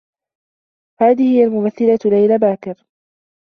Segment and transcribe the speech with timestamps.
[1.01, 2.83] هذه هي الممثّلة ليلى باكر.